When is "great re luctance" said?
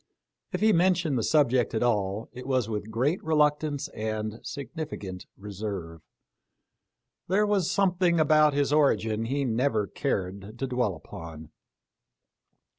2.89-3.87